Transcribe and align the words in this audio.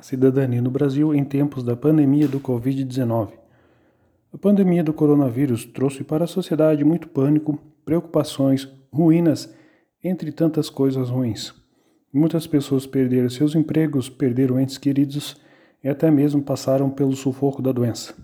a 0.00 0.02
cidadania 0.02 0.62
no 0.62 0.70
Brasil 0.70 1.14
em 1.14 1.22
tempos 1.22 1.62
da 1.62 1.76
pandemia 1.76 2.26
do 2.26 2.40
Covid-19. 2.40 3.32
A 4.32 4.38
pandemia 4.38 4.82
do 4.82 4.94
coronavírus 4.94 5.66
trouxe 5.66 6.02
para 6.02 6.24
a 6.24 6.26
sociedade 6.26 6.82
muito 6.82 7.06
pânico, 7.06 7.58
preocupações, 7.84 8.66
ruínas, 8.90 9.54
entre 10.02 10.32
tantas 10.32 10.70
coisas 10.70 11.10
ruins. 11.10 11.52
Muitas 12.10 12.46
pessoas 12.46 12.86
perderam 12.86 13.28
seus 13.28 13.54
empregos, 13.54 14.08
perderam 14.08 14.58
entes 14.58 14.78
queridos 14.78 15.36
e 15.84 15.88
até 15.88 16.10
mesmo 16.10 16.40
passaram 16.40 16.88
pelo 16.88 17.14
sufoco 17.14 17.60
da 17.60 17.70
doença. 17.70 18.14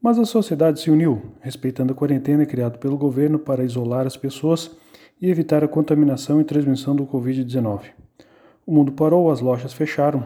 Mas 0.00 0.20
a 0.20 0.24
sociedade 0.24 0.78
se 0.78 0.88
uniu, 0.88 1.32
respeitando 1.40 1.92
a 1.92 1.96
quarentena 1.96 2.46
criada 2.46 2.78
pelo 2.78 2.96
governo 2.96 3.40
para 3.40 3.64
isolar 3.64 4.06
as 4.06 4.16
pessoas 4.16 4.70
e 5.20 5.28
evitar 5.28 5.64
a 5.64 5.68
contaminação 5.68 6.40
e 6.40 6.44
transmissão 6.44 6.94
do 6.94 7.04
Covid-19. 7.04 7.86
O 8.64 8.72
mundo 8.72 8.92
parou, 8.92 9.32
as 9.32 9.40
lojas 9.40 9.72
fecharam, 9.72 10.24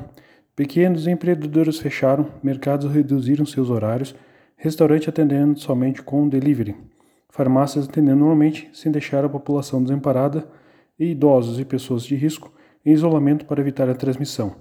Pequenos 0.56 1.06
empreendedores 1.06 1.78
fecharam, 1.78 2.28
mercados 2.42 2.90
reduziram 2.90 3.44
seus 3.44 3.68
horários, 3.68 4.16
restaurante 4.56 5.06
atendendo 5.06 5.58
somente 5.60 6.00
com 6.00 6.26
delivery, 6.26 6.74
farmácias 7.28 7.86
atendendo 7.86 8.20
normalmente 8.20 8.70
sem 8.72 8.90
deixar 8.90 9.22
a 9.22 9.28
população 9.28 9.82
desamparada 9.82 10.48
e 10.98 11.10
idosos 11.10 11.60
e 11.60 11.64
pessoas 11.66 12.04
de 12.04 12.16
risco 12.16 12.50
em 12.86 12.92
isolamento 12.92 13.44
para 13.44 13.60
evitar 13.60 13.86
a 13.90 13.94
transmissão. 13.94 14.56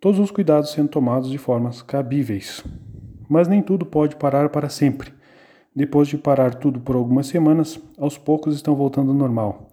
Todos 0.00 0.18
os 0.18 0.32
cuidados 0.32 0.72
sendo 0.72 0.88
tomados 0.88 1.30
de 1.30 1.38
formas 1.38 1.80
cabíveis. 1.80 2.64
Mas 3.28 3.46
nem 3.46 3.62
tudo 3.62 3.86
pode 3.86 4.16
parar 4.16 4.48
para 4.48 4.68
sempre. 4.68 5.12
Depois 5.72 6.08
de 6.08 6.18
parar 6.18 6.56
tudo 6.56 6.80
por 6.80 6.96
algumas 6.96 7.28
semanas, 7.28 7.78
aos 7.96 8.18
poucos 8.18 8.56
estão 8.56 8.74
voltando 8.74 9.12
ao 9.12 9.16
normal. 9.16 9.70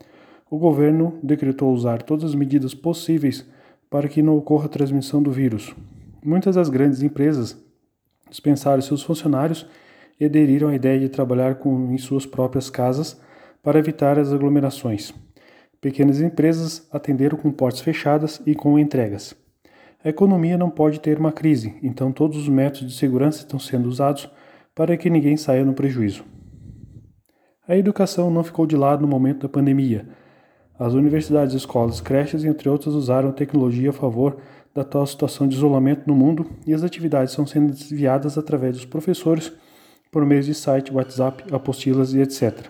O 0.51 0.59
governo 0.59 1.17
decretou 1.23 1.73
usar 1.73 2.03
todas 2.03 2.25
as 2.25 2.35
medidas 2.35 2.75
possíveis 2.75 3.43
para 3.89 4.07
que 4.07 4.21
não 4.21 4.37
ocorra 4.37 4.65
a 4.65 4.69
transmissão 4.69 5.21
do 5.21 5.31
vírus. 5.31 5.73
Muitas 6.23 6.55
das 6.55 6.69
grandes 6.69 7.01
empresas 7.01 7.57
dispensaram 8.29 8.81
seus 8.81 9.01
funcionários 9.01 9.65
e 10.19 10.25
aderiram 10.25 10.69
à 10.69 10.75
ideia 10.75 10.99
de 10.99 11.09
trabalhar 11.09 11.55
com, 11.55 11.91
em 11.91 11.97
suas 11.97 12.25
próprias 12.25 12.69
casas 12.69 13.19
para 13.63 13.79
evitar 13.79 14.19
as 14.19 14.31
aglomerações. 14.31 15.13
Pequenas 15.79 16.21
empresas 16.21 16.87
atenderam 16.91 17.37
com 17.37 17.51
portas 17.51 17.81
fechadas 17.81 18.41
e 18.45 18.55
com 18.55 18.79
entregas. 18.79 19.35
A 20.03 20.09
economia 20.09 20.57
não 20.57 20.69
pode 20.69 20.99
ter 20.99 21.19
uma 21.19 21.31
crise, 21.31 21.75
então 21.83 22.11
todos 22.11 22.37
os 22.37 22.49
métodos 22.49 22.93
de 22.93 22.97
segurança 22.97 23.39
estão 23.39 23.59
sendo 23.59 23.87
usados 23.87 24.29
para 24.73 24.97
que 24.97 25.09
ninguém 25.09 25.37
saia 25.37 25.65
no 25.65 25.73
prejuízo. 25.73 26.23
A 27.67 27.75
educação 27.75 28.31
não 28.31 28.43
ficou 28.43 28.65
de 28.65 28.75
lado 28.75 29.01
no 29.01 29.07
momento 29.07 29.41
da 29.41 29.49
pandemia 29.49 30.07
as 30.79 30.93
universidades, 30.93 31.55
escolas, 31.55 31.99
creches, 31.99 32.43
entre 32.43 32.69
outras, 32.69 32.93
usaram 32.93 33.31
tecnologia 33.31 33.89
a 33.89 33.93
favor 33.93 34.37
da 34.75 34.83
atual 34.83 35.07
situação 35.07 35.47
de 35.47 35.55
isolamento 35.55 36.03
no 36.05 36.13
mundo 36.13 36.45
e 36.67 36.73
as 36.73 36.83
atividades 36.83 37.31
estão 37.31 37.47
sendo 37.47 37.73
desviadas 37.73 38.37
através 38.37 38.75
dos 38.75 38.85
professores 38.85 39.51
por 40.11 40.23
meio 40.23 40.43
de 40.43 40.53
site, 40.53 40.93
WhatsApp, 40.93 41.43
apostilas 41.51 42.13
e 42.13 42.19
etc. 42.19 42.67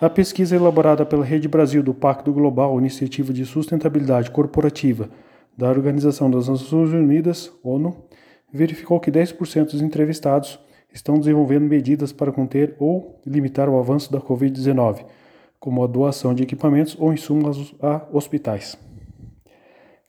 A 0.00 0.10
pesquisa 0.10 0.56
elaborada 0.56 1.06
pela 1.06 1.24
Rede 1.24 1.46
Brasil 1.46 1.84
do 1.84 1.94
Pacto 1.94 2.32
Global, 2.32 2.76
Iniciativa 2.80 3.32
de 3.32 3.44
Sustentabilidade 3.44 4.30
Corporativa 4.30 5.08
da 5.56 5.68
Organização 5.68 6.28
das 6.28 6.48
Nações 6.48 6.90
Unidas, 6.90 7.52
ONU, 7.62 7.96
verificou 8.52 8.98
que 8.98 9.12
10% 9.12 9.70
dos 9.70 9.82
entrevistados 9.82 10.58
estão 10.92 11.16
desenvolvendo 11.16 11.68
medidas 11.68 12.12
para 12.12 12.32
conter 12.32 12.74
ou 12.78 13.20
limitar 13.24 13.68
o 13.68 13.78
avanço 13.78 14.10
da 14.10 14.20
Covid-19 14.20 15.04
como 15.60 15.84
a 15.84 15.86
doação 15.86 16.34
de 16.34 16.42
equipamentos 16.42 16.96
ou 16.98 17.12
insumos 17.12 17.74
a 17.82 18.06
hospitais. 18.10 18.78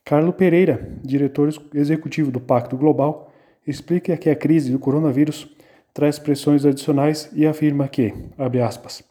Carlo 0.04 0.32
Pereira, 0.32 0.90
diretor 1.04 1.50
executivo 1.74 2.30
do 2.30 2.40
Pacto 2.40 2.76
Global, 2.76 3.30
explica 3.66 4.16
que 4.16 4.30
a 4.30 4.34
crise 4.34 4.72
do 4.72 4.78
coronavírus 4.78 5.54
traz 5.94 6.18
pressões 6.18 6.64
adicionais 6.64 7.30
e 7.34 7.46
afirma 7.46 7.86
que, 7.86 8.12
abre 8.36 8.60
aspas, 8.60 9.04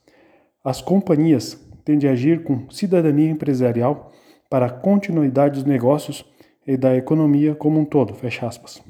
as 0.64 0.82
companhias 0.82 1.58
têm 1.86 1.98
de 1.98 2.08
agir 2.08 2.44
com 2.44 2.70
cidadania 2.70 3.30
empresarial 3.30 4.12
para 4.50 4.66
a 4.66 4.70
continuidade 4.70 5.56
dos 5.56 5.64
negócios 5.64 6.26
e 6.68 6.76
da 6.76 6.96
economia 6.96 7.56
como 7.56 7.80
um 7.80 7.86
todo, 7.86 8.14
fecha 8.14 8.48
aspas. 8.48 8.82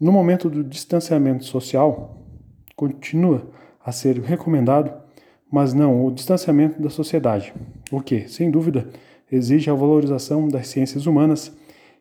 No 0.00 0.12
momento 0.12 0.48
do 0.48 0.64
distanciamento 0.64 1.44
social, 1.44 2.16
continua 2.74 3.50
a 3.84 3.92
ser 3.92 4.18
recomendado 4.20 5.07
mas 5.50 5.72
não 5.72 6.04
o 6.04 6.10
distanciamento 6.10 6.80
da 6.80 6.90
sociedade, 6.90 7.52
o 7.90 8.00
que, 8.00 8.28
sem 8.28 8.50
dúvida, 8.50 8.88
exige 9.30 9.70
a 9.70 9.74
valorização 9.74 10.48
das 10.48 10.68
ciências 10.68 11.06
humanas 11.06 11.52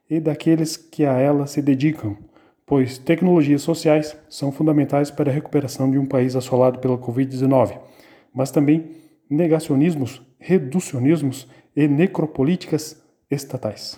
e 0.09 0.19
daqueles 0.19 0.77
que 0.77 1.05
a 1.05 1.13
ela 1.13 1.45
se 1.47 1.61
dedicam, 1.61 2.17
pois 2.65 2.97
tecnologias 2.97 3.61
sociais 3.61 4.17
são 4.29 4.51
fundamentais 4.51 5.11
para 5.11 5.29
a 5.29 5.33
recuperação 5.33 5.89
de 5.89 5.97
um 5.97 6.05
país 6.05 6.35
assolado 6.35 6.79
pela 6.79 6.97
Covid-19, 6.97 7.77
mas 8.33 8.51
também 8.51 8.91
negacionismos, 9.29 10.21
reducionismos 10.39 11.47
e 11.75 11.87
necropolíticas 11.87 13.01
estatais. 13.29 13.95